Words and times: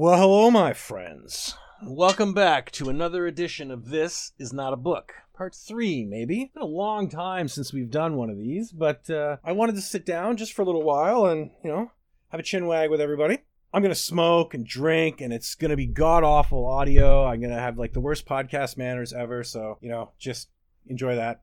Well, 0.00 0.18
hello, 0.18 0.50
my 0.50 0.72
friends. 0.72 1.58
Welcome 1.82 2.32
back 2.32 2.70
to 2.70 2.88
another 2.88 3.26
edition 3.26 3.70
of 3.70 3.90
This 3.90 4.32
Is 4.38 4.50
Not 4.50 4.72
a 4.72 4.76
Book. 4.78 5.12
Part 5.34 5.54
three, 5.54 6.06
maybe. 6.06 6.44
It's 6.44 6.54
been 6.54 6.62
a 6.62 6.66
long 6.66 7.10
time 7.10 7.48
since 7.48 7.70
we've 7.70 7.90
done 7.90 8.16
one 8.16 8.30
of 8.30 8.38
these, 8.38 8.72
but 8.72 9.10
uh, 9.10 9.36
I 9.44 9.52
wanted 9.52 9.74
to 9.74 9.82
sit 9.82 10.06
down 10.06 10.38
just 10.38 10.54
for 10.54 10.62
a 10.62 10.64
little 10.64 10.84
while 10.84 11.26
and, 11.26 11.50
you 11.62 11.70
know, 11.70 11.90
have 12.30 12.40
a 12.40 12.42
chin 12.42 12.66
wag 12.66 12.88
with 12.88 13.02
everybody. 13.02 13.40
I'm 13.74 13.82
going 13.82 13.92
to 13.92 13.94
smoke 13.94 14.54
and 14.54 14.66
drink, 14.66 15.20
and 15.20 15.34
it's 15.34 15.54
going 15.54 15.70
to 15.70 15.76
be 15.76 15.84
god 15.84 16.24
awful 16.24 16.64
audio. 16.64 17.26
I'm 17.26 17.40
going 17.40 17.54
to 17.54 17.60
have 17.60 17.76
like 17.76 17.92
the 17.92 18.00
worst 18.00 18.24
podcast 18.24 18.78
manners 18.78 19.12
ever, 19.12 19.44
so, 19.44 19.76
you 19.82 19.90
know, 19.90 20.12
just 20.18 20.48
enjoy 20.86 21.16
that. 21.16 21.42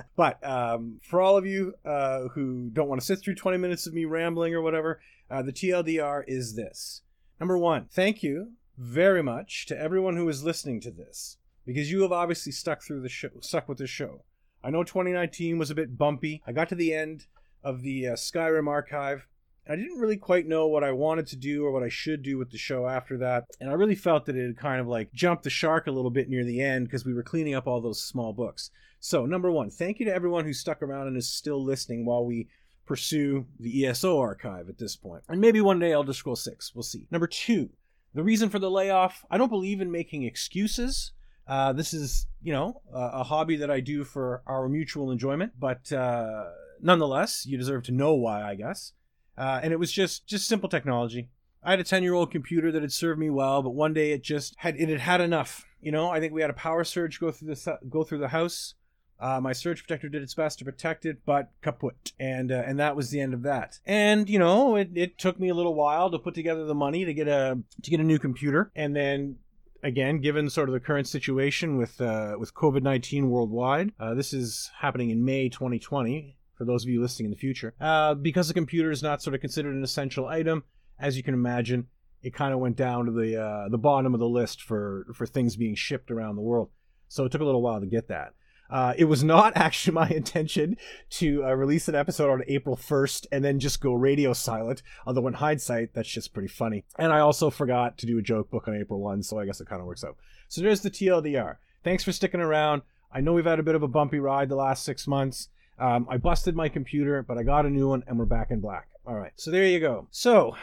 but 0.16 0.42
um, 0.42 0.98
for 1.02 1.20
all 1.20 1.36
of 1.36 1.44
you 1.44 1.74
uh, 1.84 2.28
who 2.28 2.70
don't 2.72 2.88
want 2.88 3.02
to 3.02 3.06
sit 3.06 3.18
through 3.18 3.34
20 3.34 3.58
minutes 3.58 3.86
of 3.86 3.92
me 3.92 4.06
rambling 4.06 4.54
or 4.54 4.62
whatever, 4.62 5.02
uh, 5.30 5.42
the 5.42 5.52
TLDR 5.52 6.24
is 6.26 6.56
this. 6.56 7.02
Number 7.40 7.56
one, 7.56 7.86
thank 7.92 8.22
you 8.22 8.52
very 8.76 9.22
much 9.22 9.66
to 9.66 9.78
everyone 9.78 10.16
who 10.16 10.28
is 10.28 10.42
listening 10.42 10.80
to 10.80 10.90
this 10.90 11.36
because 11.64 11.90
you 11.90 12.02
have 12.02 12.10
obviously 12.10 12.50
stuck 12.50 12.82
through 12.82 13.00
the 13.00 13.08
show, 13.08 13.28
stuck 13.40 13.68
with 13.68 13.78
the 13.78 13.86
show. 13.86 14.24
I 14.64 14.70
know 14.70 14.82
2019 14.82 15.56
was 15.56 15.70
a 15.70 15.74
bit 15.74 15.96
bumpy. 15.96 16.42
I 16.46 16.52
got 16.52 16.68
to 16.70 16.74
the 16.74 16.92
end 16.92 17.26
of 17.62 17.82
the 17.82 18.08
uh, 18.08 18.12
Skyrim 18.14 18.66
archive. 18.66 19.28
I 19.68 19.76
didn't 19.76 20.00
really 20.00 20.16
quite 20.16 20.48
know 20.48 20.66
what 20.66 20.82
I 20.82 20.90
wanted 20.90 21.28
to 21.28 21.36
do 21.36 21.64
or 21.64 21.70
what 21.70 21.82
I 21.82 21.90
should 21.90 22.22
do 22.22 22.38
with 22.38 22.50
the 22.50 22.58
show 22.58 22.88
after 22.88 23.18
that. 23.18 23.44
And 23.60 23.70
I 23.70 23.74
really 23.74 23.94
felt 23.94 24.26
that 24.26 24.36
it 24.36 24.46
had 24.46 24.56
kind 24.56 24.80
of 24.80 24.88
like 24.88 25.12
jumped 25.12 25.44
the 25.44 25.50
shark 25.50 25.86
a 25.86 25.92
little 25.92 26.10
bit 26.10 26.28
near 26.28 26.44
the 26.44 26.60
end 26.60 26.86
because 26.86 27.04
we 27.04 27.14
were 27.14 27.22
cleaning 27.22 27.54
up 27.54 27.68
all 27.68 27.80
those 27.80 28.02
small 28.02 28.32
books. 28.32 28.70
So, 28.98 29.26
number 29.26 29.52
one, 29.52 29.70
thank 29.70 30.00
you 30.00 30.06
to 30.06 30.14
everyone 30.14 30.44
who 30.44 30.52
stuck 30.52 30.82
around 30.82 31.06
and 31.06 31.16
is 31.16 31.30
still 31.30 31.62
listening 31.62 32.04
while 32.04 32.24
we 32.24 32.48
pursue 32.88 33.46
the 33.60 33.86
ESO 33.86 34.18
archive 34.18 34.68
at 34.68 34.78
this 34.78 34.96
point. 34.96 35.22
And 35.28 35.40
maybe 35.40 35.60
one 35.60 35.78
day 35.78 35.92
I'll 35.92 36.00
Elder 36.00 36.14
Scroll 36.14 36.34
6. 36.34 36.74
We'll 36.74 36.82
see. 36.82 37.06
Number 37.10 37.26
two, 37.26 37.68
the 38.14 38.24
reason 38.24 38.48
for 38.48 38.58
the 38.58 38.70
layoff 38.70 39.24
I 39.30 39.38
don't 39.38 39.50
believe 39.50 39.80
in 39.80 39.92
making 39.92 40.24
excuses. 40.24 41.12
Uh, 41.46 41.72
this 41.72 41.94
is, 41.94 42.26
you 42.42 42.52
know, 42.52 42.82
a, 42.92 43.20
a, 43.20 43.22
hobby 43.22 43.56
that 43.56 43.70
I 43.70 43.80
do 43.80 44.04
for 44.04 44.42
our 44.46 44.68
mutual 44.68 45.10
enjoyment, 45.10 45.52
but 45.58 45.90
uh, 45.92 46.44
nonetheless, 46.82 47.46
you 47.46 47.56
deserve 47.56 47.84
to 47.84 47.92
know 47.92 48.14
why, 48.14 48.42
I 48.42 48.54
guess. 48.54 48.92
Uh, 49.36 49.60
and 49.62 49.72
it 49.72 49.78
was 49.78 49.90
just 49.90 50.26
just 50.26 50.46
simple 50.46 50.68
technology. 50.68 51.30
I 51.62 51.70
had 51.70 51.80
a 51.80 51.84
10 51.84 52.02
year 52.02 52.14
old 52.14 52.30
computer 52.30 52.70
that 52.72 52.82
had 52.82 52.92
served 52.92 53.18
me 53.18 53.30
well, 53.30 53.62
but 53.62 53.70
one 53.70 53.94
day 53.94 54.12
it 54.12 54.22
just 54.22 54.56
had 54.58 54.76
it 54.76 54.88
had 54.88 55.00
had 55.00 55.20
enough. 55.20 55.64
You 55.80 55.92
know, 55.92 56.10
I 56.10 56.20
think 56.20 56.32
we 56.32 56.42
had 56.42 56.50
a 56.50 56.54
power 56.54 56.84
surge 56.84 57.20
go 57.20 57.30
through 57.30 57.54
the 57.54 57.78
go 57.88 58.04
through 58.04 58.18
the 58.18 58.28
house. 58.28 58.74
Uh, 59.20 59.40
my 59.40 59.52
surge 59.52 59.82
protector 59.82 60.08
did 60.08 60.22
its 60.22 60.34
best 60.34 60.58
to 60.58 60.64
protect 60.64 61.04
it, 61.04 61.18
but 61.26 61.50
kaput, 61.62 62.12
and 62.20 62.52
uh, 62.52 62.62
and 62.66 62.78
that 62.78 62.94
was 62.94 63.10
the 63.10 63.20
end 63.20 63.34
of 63.34 63.42
that. 63.42 63.78
And 63.84 64.28
you 64.28 64.38
know, 64.38 64.76
it, 64.76 64.90
it 64.94 65.18
took 65.18 65.40
me 65.40 65.48
a 65.48 65.54
little 65.54 65.74
while 65.74 66.10
to 66.10 66.18
put 66.18 66.34
together 66.34 66.64
the 66.64 66.74
money 66.74 67.04
to 67.04 67.12
get 67.12 67.26
a 67.26 67.58
to 67.82 67.90
get 67.90 68.00
a 68.00 68.04
new 68.04 68.18
computer, 68.18 68.70
and 68.76 68.94
then 68.94 69.36
again, 69.82 70.20
given 70.20 70.48
sort 70.50 70.68
of 70.68 70.72
the 70.72 70.80
current 70.80 71.08
situation 71.08 71.76
with 71.76 72.00
uh, 72.00 72.36
with 72.38 72.54
COVID 72.54 72.82
nineteen 72.82 73.28
worldwide, 73.28 73.92
uh, 73.98 74.14
this 74.14 74.32
is 74.32 74.70
happening 74.78 75.10
in 75.10 75.24
May 75.24 75.48
2020. 75.48 76.36
For 76.54 76.64
those 76.64 76.84
of 76.84 76.88
you 76.88 77.00
listening 77.00 77.26
in 77.26 77.30
the 77.30 77.36
future, 77.36 77.74
uh, 77.80 78.14
because 78.14 78.48
the 78.48 78.54
computer 78.54 78.90
is 78.90 79.00
not 79.00 79.22
sort 79.22 79.34
of 79.34 79.40
considered 79.40 79.76
an 79.76 79.84
essential 79.84 80.26
item, 80.26 80.64
as 80.98 81.16
you 81.16 81.22
can 81.22 81.34
imagine, 81.34 81.86
it 82.20 82.34
kind 82.34 82.52
of 82.52 82.58
went 82.58 82.76
down 82.76 83.06
to 83.06 83.12
the 83.12 83.40
uh, 83.40 83.68
the 83.68 83.78
bottom 83.78 84.14
of 84.14 84.20
the 84.20 84.28
list 84.28 84.62
for 84.62 85.06
for 85.14 85.26
things 85.26 85.56
being 85.56 85.74
shipped 85.74 86.10
around 86.10 86.36
the 86.36 86.42
world. 86.42 86.70
So 87.08 87.24
it 87.24 87.32
took 87.32 87.40
a 87.40 87.44
little 87.44 87.62
while 87.62 87.80
to 87.80 87.86
get 87.86 88.08
that. 88.08 88.34
Uh, 88.70 88.94
it 88.96 89.04
was 89.04 89.24
not 89.24 89.52
actually 89.56 89.94
my 89.94 90.08
intention 90.08 90.76
to 91.10 91.44
uh, 91.44 91.52
release 91.52 91.88
an 91.88 91.94
episode 91.94 92.30
on 92.30 92.42
April 92.48 92.76
1st 92.76 93.26
and 93.32 93.44
then 93.44 93.58
just 93.58 93.80
go 93.80 93.94
radio 93.94 94.32
silent. 94.32 94.82
Although, 95.06 95.26
in 95.28 95.34
hindsight, 95.34 95.94
that's 95.94 96.08
just 96.08 96.32
pretty 96.32 96.48
funny. 96.48 96.84
And 96.98 97.12
I 97.12 97.20
also 97.20 97.50
forgot 97.50 97.98
to 97.98 98.06
do 98.06 98.18
a 98.18 98.22
joke 98.22 98.50
book 98.50 98.68
on 98.68 98.76
April 98.76 99.00
1, 99.00 99.22
so 99.22 99.38
I 99.38 99.46
guess 99.46 99.60
it 99.60 99.68
kind 99.68 99.80
of 99.80 99.86
works 99.86 100.04
out. 100.04 100.16
So 100.48 100.60
there's 100.60 100.80
the 100.80 100.90
TLDR. 100.90 101.56
Thanks 101.84 102.04
for 102.04 102.12
sticking 102.12 102.40
around. 102.40 102.82
I 103.12 103.20
know 103.20 103.32
we've 103.32 103.44
had 103.44 103.58
a 103.58 103.62
bit 103.62 103.74
of 103.74 103.82
a 103.82 103.88
bumpy 103.88 104.18
ride 104.18 104.48
the 104.48 104.56
last 104.56 104.84
six 104.84 105.06
months. 105.06 105.48
Um, 105.78 106.06
I 106.10 106.16
busted 106.16 106.56
my 106.56 106.68
computer, 106.68 107.22
but 107.22 107.38
I 107.38 107.42
got 107.42 107.64
a 107.64 107.70
new 107.70 107.88
one 107.88 108.02
and 108.06 108.18
we're 108.18 108.24
back 108.24 108.50
in 108.50 108.60
black. 108.60 108.88
All 109.06 109.14
right, 109.14 109.32
so 109.36 109.50
there 109.50 109.64
you 109.64 109.80
go. 109.80 110.08
So, 110.10 110.56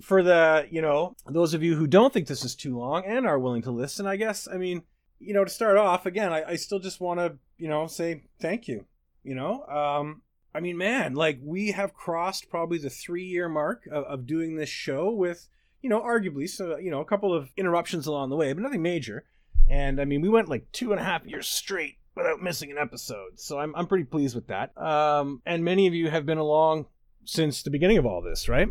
for 0.00 0.22
the, 0.22 0.66
you 0.70 0.82
know, 0.82 1.16
those 1.26 1.54
of 1.54 1.62
you 1.62 1.74
who 1.74 1.86
don't 1.86 2.12
think 2.12 2.26
this 2.26 2.44
is 2.44 2.54
too 2.54 2.78
long 2.78 3.04
and 3.04 3.26
are 3.26 3.38
willing 3.38 3.62
to 3.62 3.70
listen, 3.70 4.06
I 4.06 4.16
guess, 4.16 4.46
I 4.46 4.56
mean, 4.56 4.82
you 5.22 5.34
know, 5.34 5.44
to 5.44 5.50
start 5.50 5.76
off, 5.76 6.06
again, 6.06 6.32
I, 6.32 6.50
I 6.50 6.56
still 6.56 6.78
just 6.78 7.00
want 7.00 7.20
to, 7.20 7.36
you 7.58 7.68
know, 7.68 7.86
say 7.86 8.24
thank 8.40 8.68
you. 8.68 8.86
You 9.24 9.36
know, 9.36 9.64
um, 9.66 10.22
I 10.54 10.60
mean, 10.60 10.76
man, 10.76 11.14
like 11.14 11.38
we 11.42 11.70
have 11.70 11.94
crossed 11.94 12.50
probably 12.50 12.78
the 12.78 12.90
three 12.90 13.24
year 13.24 13.48
mark 13.48 13.86
of, 13.90 14.04
of 14.04 14.26
doing 14.26 14.56
this 14.56 14.68
show 14.68 15.10
with, 15.10 15.48
you 15.80 15.88
know, 15.88 16.00
arguably, 16.00 16.48
so, 16.48 16.76
you 16.76 16.90
know, 16.90 17.00
a 17.00 17.04
couple 17.04 17.32
of 17.32 17.50
interruptions 17.56 18.06
along 18.06 18.30
the 18.30 18.36
way, 18.36 18.52
but 18.52 18.62
nothing 18.62 18.82
major. 18.82 19.24
And 19.70 20.00
I 20.00 20.04
mean, 20.04 20.20
we 20.20 20.28
went 20.28 20.48
like 20.48 20.70
two 20.72 20.90
and 20.90 21.00
a 21.00 21.04
half 21.04 21.24
years 21.24 21.46
straight 21.46 21.98
without 22.14 22.42
missing 22.42 22.70
an 22.70 22.78
episode. 22.78 23.38
So 23.38 23.58
I'm, 23.58 23.74
I'm 23.76 23.86
pretty 23.86 24.04
pleased 24.04 24.34
with 24.34 24.48
that. 24.48 24.76
Um, 24.76 25.40
and 25.46 25.64
many 25.64 25.86
of 25.86 25.94
you 25.94 26.10
have 26.10 26.26
been 26.26 26.38
along 26.38 26.86
since 27.24 27.62
the 27.62 27.70
beginning 27.70 27.98
of 27.98 28.06
all 28.06 28.20
this, 28.20 28.48
right? 28.48 28.68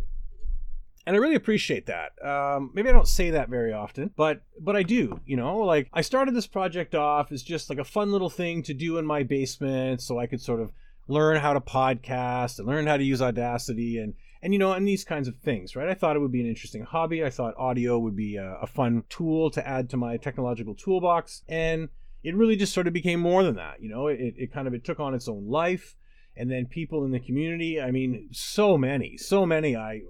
And 1.06 1.16
I 1.16 1.20
really 1.20 1.36
appreciate 1.36 1.88
that. 1.88 2.12
Um, 2.24 2.72
maybe 2.74 2.90
I 2.90 2.92
don't 2.92 3.08
say 3.08 3.32
that 3.32 3.50
very 3.50 3.74
often, 3.74 4.12
but 4.16 4.42
but 4.60 4.76
I 4.76 4.84
do. 4.84 5.20
You 5.26 5.38
know, 5.38 5.60
like 5.60 5.90
I 5.94 6.02
started 6.02 6.36
this 6.36 6.48
project 6.48 6.96
off 6.96 7.32
as 7.32 7.44
just 7.44 7.70
like 7.70 7.80
a 7.80 7.84
fun 7.84 8.12
little 8.12 8.30
thing 8.30 8.64
to 8.64 8.74
do 8.74 8.98
in 8.98 9.06
my 9.06 9.24
basement, 9.24 10.02
so 10.02 10.20
I 10.20 10.28
could 10.28 10.42
sort 10.42 10.62
of 10.62 10.72
learn 11.08 11.38
how 11.38 11.54
to 11.54 11.62
podcast 11.62 12.60
and 12.60 12.68
learn 12.68 12.88
how 12.88 12.98
to 12.98 13.04
use 13.04 13.22
Audacity 13.22 13.98
and 13.98 14.14
and 14.42 14.54
you 14.54 14.60
know 14.60 14.74
and 14.74 14.88
these 14.88 15.04
kinds 15.04 15.28
of 15.28 15.38
things, 15.38 15.76
right? 15.76 15.90
I 15.90 15.94
thought 15.94 16.16
it 16.16 16.20
would 16.20 16.32
be 16.32 16.42
an 16.42 16.48
interesting 16.48 16.84
hobby. 16.84 17.24
I 17.24 17.30
thought 17.30 17.56
audio 17.58 17.98
would 17.98 18.16
be 18.16 18.36
a, 18.36 18.58
a 18.62 18.68
fun 18.68 19.04
tool 19.10 19.50
to 19.52 19.68
add 19.68 19.90
to 19.92 19.98
my 19.98 20.18
technological 20.18 20.76
toolbox, 20.76 21.44
and 21.48 21.90
it 22.24 22.36
really 22.36 22.56
just 22.56 22.74
sort 22.74 22.88
of 22.88 22.94
became 22.94 23.20
more 23.20 23.44
than 23.44 23.56
that. 23.56 23.82
You 23.82 23.90
know, 23.90 24.08
it, 24.08 24.36
it 24.38 24.54
kind 24.54 24.68
of 24.68 24.74
it 24.74 24.84
took 24.84 25.00
on 25.00 25.16
its 25.16 25.28
own 25.28 25.50
life 25.50 25.96
and 26.36 26.50
then 26.50 26.66
people 26.66 27.04
in 27.04 27.12
the 27.12 27.20
community 27.20 27.82
i 27.82 27.92
mean 27.92 28.30
so 28.32 28.78
many 28.78 29.18
so 29.18 29.46
many 29.46 29.76
i 29.76 30.02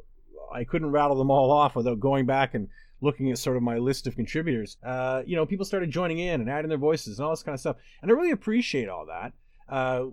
I 0.54 0.64
couldn't 0.64 0.92
rattle 0.92 1.18
them 1.18 1.32
all 1.32 1.52
off 1.52 1.76
without 1.76 2.00
going 2.00 2.26
back 2.26 2.54
and 2.54 2.68
looking 3.02 3.32
at 3.32 3.38
sort 3.38 3.58
of 3.58 3.64
my 3.64 3.78
list 3.78 4.08
of 4.08 4.16
contributors. 4.16 4.78
Uh, 4.84 5.24
you 5.26 5.36
know, 5.36 5.46
people 5.46 5.66
started 5.66 5.90
joining 5.90 6.20
in 6.20 6.42
and 6.42 6.50
adding 6.50 6.70
their 6.70 6.78
voices 6.78 7.18
and 7.18 7.26
all 7.26 7.32
this 7.32 7.44
kind 7.44 7.54
of 7.54 7.60
stuff, 7.60 7.78
and 8.02 8.12
I 8.12 8.14
really 8.14 8.32
appreciate 8.32 8.90
all 8.90 9.06
that. 9.08 9.34
Uh, 9.68 10.08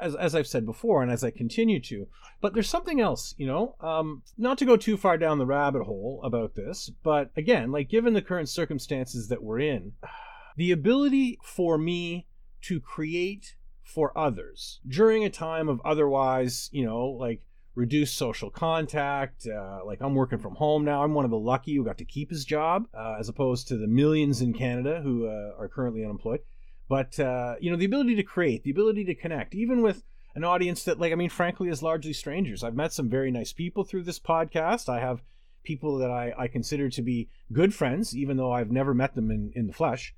as, 0.00 0.14
as 0.16 0.34
I've 0.34 0.46
said 0.46 0.66
before, 0.66 1.02
and 1.02 1.10
as 1.10 1.22
I 1.22 1.30
continue 1.30 1.80
to. 1.82 2.08
But 2.40 2.52
there's 2.52 2.68
something 2.68 3.00
else, 3.00 3.34
you 3.38 3.46
know, 3.46 3.76
um, 3.80 4.22
not 4.36 4.58
to 4.58 4.64
go 4.64 4.76
too 4.76 4.96
far 4.96 5.16
down 5.16 5.38
the 5.38 5.46
rabbit 5.46 5.84
hole 5.84 6.20
about 6.24 6.54
this, 6.54 6.90
but 7.02 7.30
again, 7.36 7.70
like 7.70 7.88
given 7.88 8.12
the 8.12 8.22
current 8.22 8.48
circumstances 8.48 9.28
that 9.28 9.42
we're 9.42 9.60
in, 9.60 9.92
the 10.56 10.72
ability 10.72 11.38
for 11.42 11.78
me 11.78 12.26
to 12.62 12.80
create 12.80 13.54
for 13.82 14.16
others 14.16 14.80
during 14.86 15.24
a 15.24 15.30
time 15.30 15.68
of 15.68 15.80
otherwise, 15.84 16.68
you 16.72 16.84
know, 16.84 17.06
like 17.06 17.42
reduce 17.74 18.12
social 18.12 18.50
contact. 18.50 19.46
Uh, 19.46 19.84
like 19.84 20.00
I'm 20.00 20.14
working 20.14 20.38
from 20.38 20.54
home 20.54 20.84
now. 20.84 21.02
I'm 21.02 21.14
one 21.14 21.24
of 21.24 21.30
the 21.30 21.38
lucky 21.38 21.74
who 21.74 21.84
got 21.84 21.98
to 21.98 22.04
keep 22.04 22.30
his 22.30 22.44
job, 22.44 22.86
uh, 22.94 23.16
as 23.18 23.28
opposed 23.28 23.68
to 23.68 23.76
the 23.76 23.86
millions 23.86 24.40
in 24.40 24.52
Canada 24.52 25.00
who 25.02 25.26
uh, 25.26 25.52
are 25.58 25.68
currently 25.68 26.04
unemployed. 26.04 26.40
But 26.88 27.18
uh, 27.18 27.54
you 27.60 27.70
know, 27.70 27.76
the 27.76 27.86
ability 27.86 28.16
to 28.16 28.22
create, 28.22 28.62
the 28.64 28.70
ability 28.70 29.04
to 29.06 29.14
connect, 29.14 29.54
even 29.54 29.82
with 29.82 30.02
an 30.34 30.44
audience 30.44 30.82
that, 30.84 30.98
like, 30.98 31.12
I 31.12 31.16
mean, 31.16 31.30
frankly, 31.30 31.68
is 31.68 31.82
largely 31.82 32.12
strangers. 32.12 32.64
I've 32.64 32.74
met 32.74 32.92
some 32.92 33.08
very 33.08 33.30
nice 33.30 33.52
people 33.52 33.84
through 33.84 34.02
this 34.02 34.18
podcast. 34.18 34.88
I 34.88 35.00
have 35.00 35.22
people 35.62 35.98
that 35.98 36.10
I, 36.10 36.32
I 36.36 36.48
consider 36.48 36.90
to 36.90 37.02
be 37.02 37.28
good 37.52 37.72
friends, 37.72 38.16
even 38.16 38.36
though 38.36 38.52
I've 38.52 38.70
never 38.70 38.94
met 38.94 39.14
them 39.14 39.30
in, 39.30 39.52
in 39.54 39.66
the 39.66 39.72
flesh 39.72 40.14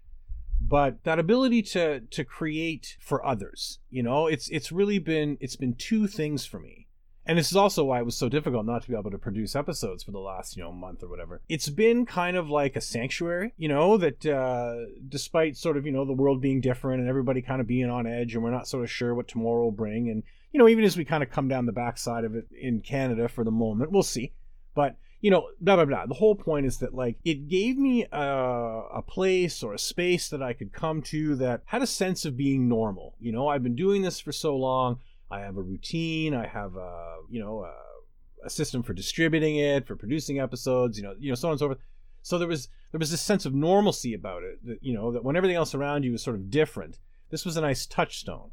but 0.60 1.04
that 1.04 1.18
ability 1.18 1.62
to 1.62 2.00
to 2.00 2.24
create 2.24 2.96
for 3.00 3.24
others 3.24 3.78
you 3.90 4.02
know 4.02 4.26
it's 4.26 4.48
it's 4.48 4.72
really 4.72 4.98
been 4.98 5.36
it's 5.40 5.56
been 5.56 5.74
two 5.74 6.06
things 6.06 6.46
for 6.46 6.58
me 6.58 6.85
and 7.26 7.38
this 7.38 7.50
is 7.50 7.56
also 7.56 7.84
why 7.84 7.98
it 7.98 8.04
was 8.04 8.16
so 8.16 8.28
difficult 8.28 8.64
not 8.64 8.82
to 8.82 8.88
be 8.88 8.97
able 8.97 9.10
to 9.10 9.19
produce 9.19 9.54
episodes 9.54 10.03
for 10.03 10.12
the 10.12 10.19
last 10.19 10.56
you 10.56 10.62
know 10.62 10.72
month 10.72 11.03
or 11.03 11.09
whatever 11.09 11.41
it's 11.48 11.69
been 11.69 12.06
kind 12.06 12.36
of 12.36 12.48
like 12.48 12.77
a 12.77 12.80
sanctuary 12.80 13.53
you 13.56 13.68
know 13.68 13.97
that 13.97 14.24
uh, 14.27 14.77
despite 15.09 15.56
sort 15.56 15.77
of 15.77 15.86
you 15.86 15.92
know 15.92 16.04
the 16.04 16.12
world 16.12 16.41
being 16.41 16.60
different 16.60 17.00
and 17.00 17.09
everybody 17.09 17.42
kind 17.42 17.60
of 17.60 17.66
being 17.66 17.91
on 17.91 18.06
edge 18.06 18.34
and 18.34 18.42
we're 18.42 18.50
not 18.50 18.68
sort 18.68 18.84
of 18.84 18.91
sure 18.91 19.15
what 19.15 19.28
tomorrow 19.28 19.65
will 19.65 19.72
bring 19.72 20.09
and 20.09 20.22
you 20.53 20.59
know 20.59 20.68
even 20.68 20.84
as 20.84 20.97
we 20.97 21.04
kind 21.04 21.22
of 21.22 21.30
come 21.30 21.48
down 21.48 21.66
the 21.66 21.72
backside 21.72 22.24
of 22.24 22.34
it 22.34 22.47
in 22.59 22.80
canada 22.80 23.28
for 23.28 23.45
the 23.45 23.50
moment 23.50 23.91
we'll 23.91 24.03
see 24.03 24.33
but 24.74 24.97
you 25.21 25.30
know, 25.30 25.48
blah 25.60 25.77
blah 25.77 25.86
blah. 25.86 26.06
The 26.06 26.15
whole 26.15 26.34
point 26.34 26.66
is 26.66 26.78
that 26.78 26.95
like 26.95 27.16
it 27.24 27.48
gave 27.48 27.77
me 27.77 28.06
a, 28.12 28.83
a 28.95 29.03
place 29.03 29.62
or 29.62 29.74
a 29.74 29.78
space 29.78 30.28
that 30.28 30.42
I 30.42 30.53
could 30.53 30.72
come 30.72 31.03
to 31.03 31.34
that 31.36 31.62
had 31.65 31.83
a 31.83 31.86
sense 31.86 32.24
of 32.24 32.36
being 32.36 32.68
normal. 32.68 33.15
You 33.18 33.33
know, 33.33 33.48
I've 33.48 33.62
been 33.62 33.74
doing 33.74 34.03
this 34.03 34.21
for 34.21 34.33
so 34.33 34.56
long. 34.56 34.98
I 35.30 35.40
have 35.40 35.56
a 35.56 35.62
routine. 35.62 36.34
I 36.34 36.46
have 36.46 36.76
a 36.76 37.16
you 37.30 37.40
know 37.40 37.64
a, 37.64 38.46
a, 38.46 38.50
system 38.50 38.82
for 38.82 38.92
distributing 38.92 39.56
it, 39.56 39.86
for 39.86 39.96
producing 39.96 40.38
episodes. 40.38 40.96
You 40.96 41.04
know, 41.04 41.14
you 41.18 41.30
know 41.30 41.34
so 41.34 41.48
on 41.48 41.52
and 41.52 41.58
so 41.58 41.66
forth. 41.68 41.78
So 42.22 42.38
there 42.38 42.48
was 42.48 42.68
there 42.92 42.98
was 42.98 43.10
this 43.10 43.22
sense 43.22 43.44
of 43.46 43.54
normalcy 43.54 44.14
about 44.14 44.42
it. 44.42 44.64
That 44.64 44.78
you 44.82 44.94
know 44.94 45.12
that 45.12 45.24
when 45.24 45.36
everything 45.36 45.56
else 45.56 45.74
around 45.74 46.04
you 46.04 46.12
was 46.12 46.22
sort 46.22 46.36
of 46.36 46.50
different, 46.50 46.98
this 47.30 47.44
was 47.44 47.56
a 47.56 47.60
nice 47.60 47.86
touchstone, 47.86 48.50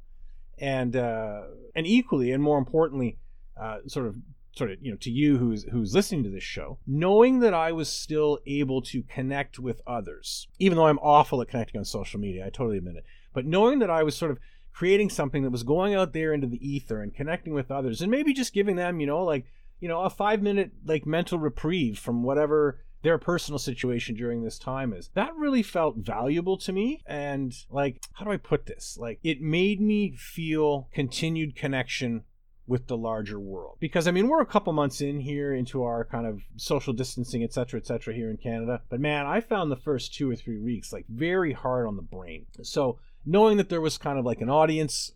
and 0.58 0.96
uh, 0.96 1.44
and 1.76 1.86
equally 1.86 2.32
and 2.32 2.42
more 2.42 2.58
importantly, 2.58 3.18
uh, 3.60 3.80
sort 3.88 4.08
of 4.08 4.18
sort 4.56 4.72
of 4.72 4.78
you 4.82 4.92
know 4.92 4.98
to 4.98 5.10
you 5.10 5.38
who's 5.38 5.64
who's 5.66 5.96
listening 5.96 6.24
to 6.24 6.30
this 6.30 6.44
show 6.44 6.78
knowing 6.86 7.40
that 7.40 7.56
i 7.56 7.72
was 7.72 7.90
still 7.90 8.38
able 8.46 8.84
to 8.84 9.02
connect 9.04 9.58
with 9.58 9.82
others 9.88 10.48
even 10.60 10.78
though 10.78 10.86
i'm 10.86 11.00
awful 11.00 11.42
at 11.42 11.48
connecting 11.48 11.80
on 11.80 11.86
social 11.86 12.20
media 12.20 12.46
i 12.46 12.50
totally 12.50 12.78
admit 12.78 12.96
it 12.96 13.04
but 13.34 13.48
knowing 13.48 13.80
that 13.80 13.90
i 13.90 14.04
was 14.04 14.16
sort 14.16 14.30
of 14.30 14.38
creating 14.74 15.10
something 15.10 15.44
that 15.44 15.52
was 15.52 15.64
going 15.64 15.94
out 15.94 16.14
there 16.14 16.34
into 16.34 16.48
the 16.48 16.68
ether 16.68 17.02
and 17.02 17.14
connecting 17.14 17.54
with 17.54 17.72
others 17.72 18.02
and 18.02 18.12
maybe 18.12 18.34
just 18.34 18.54
giving 18.54 18.76
them 18.76 19.00
you 19.00 19.06
know 19.06 19.24
like 19.24 19.46
you 19.80 19.88
know 19.88 20.02
a 20.02 20.10
five 20.10 20.42
minute 20.42 20.72
like 20.86 21.06
mental 21.06 21.38
reprieve 21.38 22.00
from 22.00 22.24
whatever 22.24 22.80
their 23.04 23.18
personal 23.18 23.60
situation 23.60 24.16
during 24.16 24.44
this 24.44 24.58
time 24.58 24.94
is. 24.94 25.10
That 25.14 25.36
really 25.36 25.62
felt 25.62 25.98
valuable 25.98 26.58
to 26.60 26.72
me 26.72 27.02
and 27.06 27.54
like 27.70 28.02
how 28.14 28.26
do 28.26 28.32
i 28.32 28.38
put 28.38 28.66
this? 28.66 28.98
Like 29.00 29.20
it 29.24 29.42
made 29.42 29.80
me 29.80 30.16
feel 30.18 30.88
continued 30.94 31.56
connection 31.56 32.24
with 32.66 32.88
the 32.88 32.96
larger 32.96 33.40
world. 33.40 33.78
Because 33.82 34.08
i 34.08 34.12
mean 34.12 34.30
we're 34.30 34.42
a 34.42 34.46
couple 34.46 34.72
months 34.74 35.02
in 35.02 35.20
here 35.20 35.54
into 35.54 35.84
our 35.84 36.06
kind 36.06 36.26
of 36.26 36.42
social 36.56 36.94
distancing 36.94 37.44
etc 37.44 37.80
etc 37.80 38.14
here 38.14 38.32
in 38.32 38.38
canada. 38.38 38.82
But 38.90 39.02
man 39.02 39.26
i 39.26 39.42
found 39.42 39.70
the 39.70 39.76
first 39.76 40.14
two 40.14 40.32
or 40.32 40.36
three 40.36 40.60
weeks 40.60 40.94
like 40.94 41.06
very 41.10 41.52
hard 41.52 41.88
on 41.88 41.98
the 41.98 42.02
brain. 42.02 42.46
So 42.62 43.00
knowing 43.26 43.58
that 43.58 43.70
there 43.70 43.82
was 43.82 43.98
kind 43.98 44.20
of 44.20 44.26
like 44.26 44.42
an 44.42 44.50
audience 44.50 45.12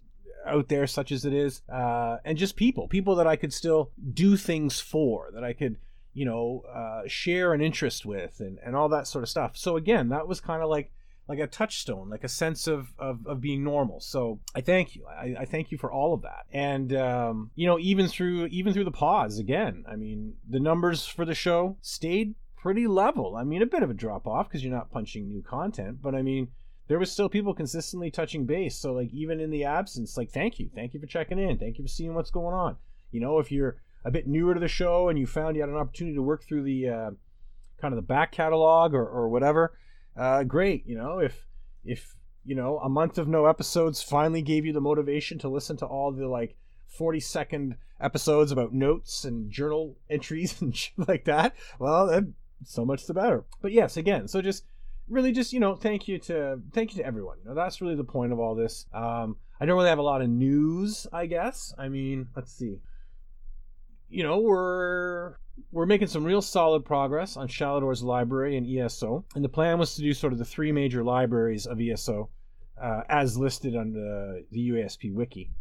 out 0.45 0.69
there 0.69 0.88
such 0.88 1.12
as 1.12 1.25
it 1.25 1.33
is 1.33 1.62
uh, 1.71 2.18
and 2.24 2.38
just 2.38 2.56
people 2.56 2.88
people 2.88 3.15
that 3.15 3.27
i 3.27 3.36
could 3.36 3.54
still 3.54 3.92
do 4.13 4.38
things 4.38 4.80
for 4.80 5.30
that 5.33 5.44
i 5.44 5.54
could 5.54 5.77
you 6.13 6.25
know 6.25 6.63
uh, 6.74 7.01
share 7.07 7.54
an 7.54 7.62
interest 7.62 8.06
with 8.06 8.39
and, 8.39 8.57
and 8.63 8.75
all 8.75 8.89
that 8.89 9.07
sort 9.07 9.24
of 9.24 9.30
stuff 9.30 9.57
so 9.57 9.75
again 9.75 10.09
that 10.09 10.27
was 10.27 10.39
kind 10.39 10.63
of 10.63 10.69
like 10.69 10.92
like 11.27 11.39
a 11.39 11.48
touchstone, 11.48 12.09
like 12.09 12.24
a 12.24 12.30
sense 12.30 12.68
of, 12.68 12.94
of, 12.98 13.25
of 13.27 13.42
being 13.42 13.63
normal. 13.63 14.00
So 14.00 14.39
I 14.56 14.62
thank 14.62 14.95
you. 14.95 15.06
I, 15.06 15.36
I 15.39 15.45
thank 15.45 15.71
you 15.71 15.77
for 15.77 15.92
all 15.92 16.13
of 16.13 16.21
that. 16.21 16.45
And 16.51 16.94
um, 16.95 17.51
you 17.56 17.68
know, 17.68 17.77
even 17.80 18.07
through 18.07 18.45
even 18.48 18.74
through 18.74 18.86
the 18.86 18.92
pause, 18.92 19.38
again, 19.38 19.86
I 19.89 19.95
mean, 19.95 20.36
the 20.50 20.59
numbers 20.59 21.06
for 21.06 21.25
the 21.25 21.36
show 21.36 21.77
stayed 21.81 22.36
pretty 22.56 22.88
level. 22.88 23.36
I 23.36 23.44
mean, 23.44 23.62
a 23.62 23.68
bit 23.68 23.83
of 23.83 23.89
a 23.89 23.94
drop 23.94 24.25
off 24.25 24.48
because 24.48 24.63
you're 24.63 24.74
not 24.74 24.92
punching 24.92 25.27
new 25.27 25.42
content, 25.42 26.01
but 26.01 26.15
I 26.15 26.21
mean, 26.21 26.50
there 26.88 27.00
was 27.00 27.12
still 27.12 27.30
people 27.30 27.54
consistently 27.54 28.12
touching 28.12 28.45
base. 28.45 28.78
So 28.78 28.94
like 28.94 29.12
even 29.13 29.39
in 29.39 29.50
the 29.50 29.66
absence, 29.66 30.18
like 30.18 30.31
thank 30.31 30.60
you, 30.60 30.69
thank 30.74 30.94
you 30.94 31.00
for 31.00 31.07
checking 31.07 31.39
in, 31.39 31.57
thank 31.57 31.78
you 31.78 31.84
for 31.84 31.89
seeing 31.89 32.13
what's 32.13 32.31
going 32.31 32.54
on. 32.54 32.78
You 33.12 33.22
know, 33.22 33.39
if 33.39 33.51
you're 33.51 33.78
a 34.06 34.12
bit 34.12 34.28
newer 34.28 34.54
to 34.54 34.60
the 34.60 34.68
show 34.68 35.10
and 35.10 35.18
you 35.18 35.28
found 35.28 35.56
you 35.56 35.62
had 35.62 35.69
an 35.69 35.75
opportunity 35.75 36.16
to 36.16 36.22
work 36.22 36.44
through 36.44 36.63
the 36.63 36.89
uh, 36.89 37.12
kind 37.81 37.94
of 37.94 37.95
the 37.98 38.01
back 38.01 38.31
catalog 38.31 38.94
or, 38.94 39.06
or 39.06 39.30
whatever 39.30 39.74
uh, 40.18 40.44
great. 40.44 40.86
You 40.88 40.98
know, 40.98 41.19
if 41.19 41.45
if 41.86 42.16
you 42.44 42.56
know 42.56 42.80
a 42.80 42.90
month 42.90 43.18
of 43.18 43.28
no 43.28 43.45
episodes 43.45 44.01
finally 44.01 44.42
gave 44.42 44.66
you 44.66 44.74
the 44.74 44.81
motivation 44.81 45.38
to 45.40 45.50
listen 45.50 45.78
to 45.78 45.86
all 45.86 46.12
the 46.12 46.28
like 46.28 46.57
40 46.88 47.19
second 47.19 47.75
episodes 48.00 48.51
about 48.51 48.74
notes 48.74 49.25
and 49.25 49.51
journal 49.51 49.98
entries 50.10 50.62
and 50.62 50.75
shit 50.75 51.07
like 51.07 51.25
that, 51.25 51.56
well, 51.80 52.07
then 52.07 52.33
so 52.66 52.83
much 52.83 53.06
the 53.06 53.13
better. 53.13 53.45
But 53.62 53.72
yes, 53.72 53.98
again, 53.98 54.28
so 54.28 54.42
just 54.42 54.63
really 55.09 55.31
just 55.31 55.54
you 55.54 55.59
know 55.59 55.75
thank 55.75 56.07
you 56.07 56.19
to 56.19 56.59
thank 56.74 56.95
you 56.95 57.01
to 57.01 57.07
everyone. 57.07 57.38
You 57.44 57.50
know, 57.50 57.56
that's 57.56 57.81
really 57.81 57.95
the 57.95 58.04
point 58.04 58.31
of 58.31 58.39
all 58.39 58.56
this. 58.56 58.86
Um, 58.94 59.38
I 59.59 59.65
don't 59.65 59.75
really 59.75 59.89
have 59.89 60.00
a 60.00 60.04
lot 60.04 60.21
of 60.21 60.30
news, 60.30 61.07
I 61.12 61.25
guess. 61.25 61.74
I 61.77 61.89
mean, 61.89 62.27
let's 62.36 62.51
see. 62.51 62.80
You 64.09 64.24
know, 64.24 64.39
we're 64.39 65.36
we're 65.71 65.86
making 65.86 66.07
some 66.07 66.24
real 66.24 66.42
solid 66.42 66.86
progress 66.86 67.38
on 67.38 67.48
Shalidor's 67.48 68.04
library 68.04 68.57
and 68.57 68.68
ESO. 68.68 69.25
And 69.36 69.44
the 69.44 69.50
plan 69.50 69.80
was 69.80 69.95
to 69.95 70.01
do 70.01 70.13
sort 70.13 70.33
of 70.33 70.39
the 70.39 70.45
three 70.45 70.71
major 70.71 71.04
libraries 71.04 71.65
of 71.65 71.81
ESO 71.81 72.30
uh, 72.81 73.01
as 73.09 73.38
listed 73.38 73.75
on 73.75 73.92
the, 73.92 74.45
the 74.51 74.69
UESP 74.69 75.13
wiki. 75.13 75.51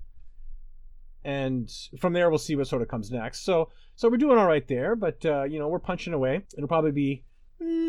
And 1.24 1.72
from 1.98 2.12
there, 2.12 2.30
we'll 2.30 2.38
see 2.38 2.54
what 2.54 2.68
sort 2.68 2.82
of 2.82 2.88
comes 2.88 3.10
next. 3.10 3.44
So, 3.44 3.70
so 3.96 4.08
we're 4.08 4.16
doing 4.16 4.38
all 4.38 4.46
right 4.46 4.66
there, 4.68 4.94
but 4.94 5.24
uh, 5.26 5.44
you 5.44 5.58
know, 5.58 5.68
we're 5.68 5.80
punching 5.80 6.12
away. 6.12 6.44
It'll 6.56 6.68
probably 6.68 6.92
be, 6.92 7.24
mm, 7.60 7.85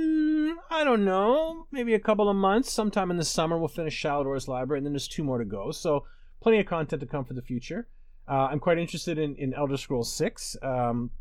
I 0.70 0.84
don't 0.84 1.06
know, 1.06 1.68
maybe 1.72 1.94
a 1.94 2.00
couple 2.00 2.30
of 2.30 2.36
months. 2.36 2.72
Sometime 2.72 3.10
in 3.10 3.18
the 3.18 3.26
summer, 3.26 3.58
we'll 3.58 3.68
finish 3.68 4.02
Shalidor's 4.02 4.48
library, 4.48 4.80
and 4.80 4.86
then 4.86 4.94
there's 4.94 5.08
two 5.08 5.24
more 5.24 5.38
to 5.38 5.46
go. 5.46 5.72
So, 5.72 6.06
plenty 6.42 6.60
of 6.60 6.66
content 6.66 7.00
to 7.00 7.06
come 7.08 7.24
for 7.24 7.34
the 7.34 7.42
future. 7.42 7.88
Uh, 8.28 8.48
I'm 8.52 8.60
quite 8.60 8.78
interested 8.78 9.18
in, 9.18 9.36
in 9.36 9.54
Elder 9.54 9.78
Scrolls 9.78 10.14
6. 10.14 10.58
Um, 10.62 11.12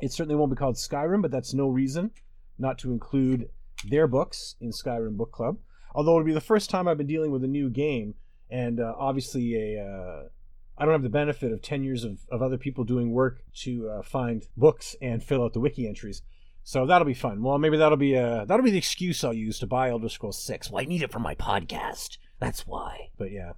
it 0.00 0.12
certainly 0.12 0.36
won't 0.36 0.50
be 0.50 0.56
called 0.56 0.76
Skyrim, 0.76 1.20
but 1.20 1.30
that's 1.30 1.52
no 1.52 1.68
reason 1.68 2.10
not 2.58 2.78
to 2.78 2.92
include 2.92 3.48
their 3.88 4.06
books 4.06 4.56
in 4.60 4.70
Skyrim 4.70 5.16
Book 5.16 5.32
Club. 5.32 5.58
Although 5.94 6.12
it'll 6.12 6.26
be 6.26 6.32
the 6.32 6.40
first 6.40 6.70
time 6.70 6.88
I've 6.88 6.98
been 6.98 7.06
dealing 7.06 7.30
with 7.30 7.44
a 7.44 7.48
new 7.48 7.70
game, 7.70 8.14
and 8.50 8.80
uh, 8.80 8.94
obviously 8.98 9.54
a 9.54 9.82
uh, 9.82 10.28
I 10.76 10.84
don't 10.84 10.94
have 10.94 11.02
the 11.02 11.08
benefit 11.08 11.52
of 11.52 11.62
ten 11.62 11.82
years 11.82 12.04
of, 12.04 12.20
of 12.30 12.42
other 12.42 12.58
people 12.58 12.84
doing 12.84 13.12
work 13.12 13.42
to 13.62 13.88
uh, 13.88 14.02
find 14.02 14.46
books 14.56 14.96
and 15.02 15.22
fill 15.22 15.42
out 15.42 15.52
the 15.52 15.60
wiki 15.60 15.88
entries. 15.88 16.22
So 16.62 16.86
that'll 16.86 17.06
be 17.06 17.14
fun. 17.14 17.42
Well, 17.42 17.58
maybe 17.58 17.78
that'll 17.78 17.96
be 17.96 18.16
uh, 18.16 18.44
that'll 18.44 18.64
be 18.64 18.70
the 18.70 18.78
excuse 18.78 19.24
I'll 19.24 19.32
use 19.32 19.58
to 19.60 19.66
buy 19.66 19.90
Elder 19.90 20.08
Scrolls 20.08 20.42
Six. 20.42 20.70
Well, 20.70 20.82
I 20.82 20.84
need 20.84 21.02
it 21.02 21.12
for 21.12 21.18
my 21.18 21.34
podcast. 21.34 22.18
That's 22.38 22.66
why. 22.66 23.08
But 23.16 23.32
yeah. 23.32 23.52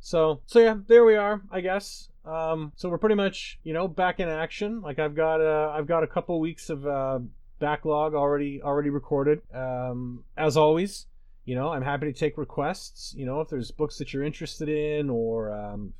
So 0.00 0.40
so 0.46 0.58
yeah, 0.58 0.76
there 0.86 1.04
we 1.04 1.16
are. 1.16 1.42
I 1.50 1.60
guess. 1.60 2.08
Um, 2.28 2.72
so 2.76 2.90
we're 2.90 2.98
pretty 2.98 3.14
much, 3.14 3.58
you 3.64 3.72
know, 3.72 3.88
back 3.88 4.20
in 4.20 4.28
action. 4.28 4.82
Like 4.82 4.98
I've 4.98 5.14
got, 5.14 5.40
uh, 5.40 5.72
I've 5.74 5.86
got 5.86 6.02
a 6.02 6.06
couple 6.06 6.38
weeks 6.40 6.68
of 6.68 6.86
uh, 6.86 7.20
backlog 7.58 8.14
already, 8.14 8.60
already 8.62 8.90
recorded. 8.90 9.40
Um, 9.54 10.24
as 10.36 10.56
always, 10.56 11.06
you 11.46 11.54
know, 11.54 11.70
I'm 11.70 11.82
happy 11.82 12.04
to 12.04 12.12
take 12.12 12.36
requests. 12.36 13.14
You 13.16 13.24
know, 13.24 13.40
if 13.40 13.48
there's 13.48 13.70
books 13.70 13.96
that 13.96 14.12
you're 14.12 14.24
interested 14.24 14.68
in, 14.68 15.08
or 15.08 15.50
um, 15.50 15.94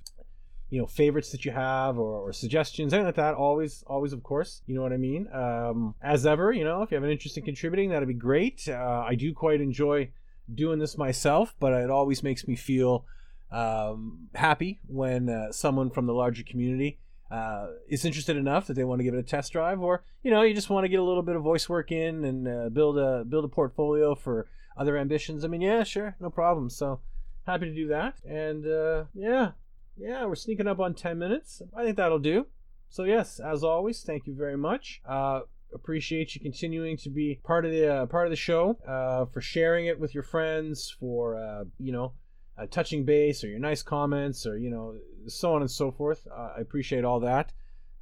you 0.70 0.80
know, 0.80 0.86
favorites 0.86 1.30
that 1.32 1.44
you 1.44 1.50
have, 1.50 1.98
or, 1.98 2.28
or 2.28 2.32
suggestions, 2.32 2.92
anything 2.92 3.06
like 3.06 3.14
that. 3.16 3.34
Always, 3.34 3.82
always, 3.86 4.12
of 4.12 4.22
course. 4.22 4.62
You 4.66 4.74
know 4.74 4.82
what 4.82 4.92
I 4.92 4.98
mean. 4.98 5.28
Um, 5.32 5.94
as 6.02 6.26
ever, 6.26 6.52
you 6.52 6.64
know, 6.64 6.82
if 6.82 6.90
you 6.90 6.96
have 6.96 7.04
an 7.04 7.10
interest 7.10 7.38
in 7.38 7.44
contributing, 7.44 7.90
that'd 7.90 8.08
be 8.08 8.14
great. 8.14 8.68
Uh, 8.68 9.04
I 9.06 9.14
do 9.14 9.32
quite 9.32 9.60
enjoy 9.60 10.10
doing 10.52 10.78
this 10.78 10.98
myself, 10.98 11.54
but 11.58 11.72
it 11.72 11.90
always 11.90 12.22
makes 12.22 12.46
me 12.46 12.56
feel 12.56 13.04
um, 13.50 14.28
happy 14.34 14.80
when 14.86 15.28
uh, 15.28 15.52
someone 15.52 15.90
from 15.90 16.06
the 16.06 16.12
larger 16.12 16.42
community 16.42 16.98
uh, 17.30 17.68
is 17.88 18.04
interested 18.04 18.36
enough 18.36 18.66
that 18.66 18.74
they 18.74 18.84
want 18.84 19.00
to 19.00 19.04
give 19.04 19.14
it 19.14 19.18
a 19.18 19.22
test 19.22 19.52
drive, 19.52 19.80
or 19.80 20.02
you 20.22 20.30
know, 20.30 20.42
you 20.42 20.54
just 20.54 20.70
want 20.70 20.84
to 20.84 20.88
get 20.88 21.00
a 21.00 21.02
little 21.02 21.22
bit 21.22 21.36
of 21.36 21.42
voice 21.42 21.68
work 21.68 21.92
in 21.92 22.24
and 22.24 22.48
uh, 22.48 22.68
build 22.70 22.98
a 22.98 23.24
build 23.24 23.44
a 23.44 23.48
portfolio 23.48 24.14
for 24.14 24.46
other 24.76 24.96
ambitions. 24.96 25.44
I 25.44 25.48
mean, 25.48 25.60
yeah, 25.60 25.82
sure, 25.82 26.16
no 26.20 26.30
problem. 26.30 26.70
So 26.70 27.00
happy 27.46 27.66
to 27.66 27.74
do 27.74 27.88
that, 27.88 28.14
and 28.26 28.66
uh, 28.66 29.04
yeah, 29.14 29.52
yeah, 29.98 30.24
we're 30.26 30.34
sneaking 30.34 30.66
up 30.66 30.80
on 30.80 30.94
ten 30.94 31.18
minutes. 31.18 31.62
I 31.76 31.84
think 31.84 31.96
that'll 31.96 32.18
do. 32.18 32.46
So 32.88 33.04
yes, 33.04 33.40
as 33.40 33.62
always, 33.62 34.02
thank 34.02 34.26
you 34.26 34.34
very 34.34 34.56
much. 34.56 35.00
Uh, 35.06 35.40
appreciate 35.74 36.34
you 36.34 36.40
continuing 36.40 36.96
to 36.96 37.10
be 37.10 37.40
part 37.44 37.64
of 37.64 37.70
the 37.70 37.92
uh, 37.92 38.06
part 38.06 38.26
of 38.26 38.30
the 38.30 38.36
show, 38.36 38.78
uh, 38.86 39.26
for 39.26 39.40
sharing 39.40 39.87
it 39.87 39.99
with 39.99 40.14
your 40.14 40.23
friends, 40.23 40.96
for 40.99 41.37
uh, 41.37 41.64
you 41.78 41.92
know 41.92 42.12
uh, 42.58 42.66
touching 42.70 43.04
base 43.04 43.44
or 43.44 43.49
your 43.49 43.58
nice 43.58 43.82
comments 43.82 44.46
or 44.46 44.56
you 44.56 44.70
know 44.70 44.96
so 45.26 45.54
on 45.54 45.62
and 45.62 45.70
so 45.70 45.90
forth. 45.90 46.26
Uh, 46.30 46.52
I 46.56 46.61
appreciate 46.61 47.04
all 47.04 47.20
that. 47.20 47.52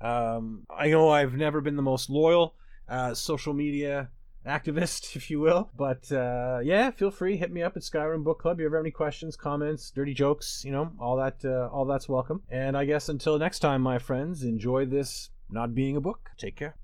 Um, 0.00 0.64
I 0.70 0.88
know 0.88 1.08
I've 1.08 1.34
never 1.34 1.60
been 1.60 1.76
the 1.76 1.82
most 1.82 2.10
loyal 2.10 2.54
uh, 2.88 3.14
social 3.14 3.54
media 3.54 4.10
activist, 4.46 5.16
if 5.16 5.30
you 5.30 5.40
will, 5.40 5.70
but 5.76 6.10
uh, 6.12 6.60
yeah, 6.62 6.90
feel 6.90 7.10
free 7.10 7.36
hit 7.36 7.52
me 7.52 7.62
up 7.62 7.76
at 7.76 7.82
Skyrim 7.82 8.24
Book 8.24 8.40
Club. 8.40 8.56
If 8.56 8.60
you 8.60 8.66
ever 8.66 8.76
have 8.76 8.84
any 8.84 8.90
questions, 8.90 9.36
comments, 9.36 9.90
dirty 9.90 10.14
jokes, 10.14 10.62
you 10.64 10.72
know, 10.72 10.92
all 11.00 11.16
that, 11.16 11.44
uh, 11.44 11.68
all 11.72 11.84
that's 11.84 12.08
welcome. 12.08 12.42
And 12.50 12.76
I 12.76 12.84
guess 12.84 13.08
until 13.08 13.38
next 13.38 13.58
time, 13.58 13.82
my 13.82 13.98
friends, 13.98 14.42
enjoy 14.42 14.86
this 14.86 15.30
not 15.50 15.74
being 15.74 15.96
a 15.96 16.00
book. 16.00 16.30
Take 16.38 16.56
care. 16.56 16.76